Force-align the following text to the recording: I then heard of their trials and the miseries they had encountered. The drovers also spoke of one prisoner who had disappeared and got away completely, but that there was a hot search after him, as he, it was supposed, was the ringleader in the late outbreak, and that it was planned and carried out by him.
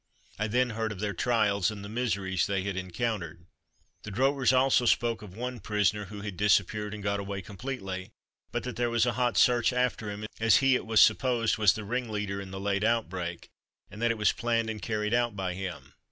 I 0.39 0.47
then 0.47 0.71
heard 0.71 0.91
of 0.91 0.99
their 0.99 1.13
trials 1.13 1.69
and 1.69 1.85
the 1.85 1.87
miseries 1.87 2.47
they 2.47 2.63
had 2.63 2.75
encountered. 2.75 3.45
The 4.01 4.09
drovers 4.09 4.51
also 4.51 4.87
spoke 4.87 5.21
of 5.21 5.37
one 5.37 5.59
prisoner 5.59 6.05
who 6.05 6.21
had 6.21 6.37
disappeared 6.37 6.95
and 6.95 7.03
got 7.03 7.19
away 7.19 7.43
completely, 7.43 8.09
but 8.51 8.63
that 8.63 8.77
there 8.77 8.89
was 8.89 9.05
a 9.05 9.13
hot 9.13 9.37
search 9.37 9.71
after 9.71 10.09
him, 10.09 10.25
as 10.39 10.55
he, 10.57 10.73
it 10.73 10.87
was 10.87 11.01
supposed, 11.01 11.59
was 11.59 11.73
the 11.73 11.83
ringleader 11.85 12.41
in 12.41 12.49
the 12.49 12.59
late 12.59 12.83
outbreak, 12.83 13.47
and 13.91 14.01
that 14.01 14.09
it 14.09 14.17
was 14.17 14.31
planned 14.31 14.71
and 14.71 14.81
carried 14.81 15.13
out 15.13 15.35
by 15.35 15.53
him. 15.53 15.93